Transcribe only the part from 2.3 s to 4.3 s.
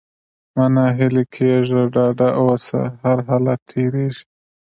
اوسه! هرحالت تېرېږي.